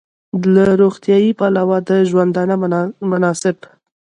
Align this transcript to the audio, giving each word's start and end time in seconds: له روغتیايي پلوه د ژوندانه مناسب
له 0.53 0.63
روغتیايي 0.81 1.31
پلوه 1.39 1.77
د 1.87 1.89
ژوندانه 2.09 2.55
مناسب 3.11 3.57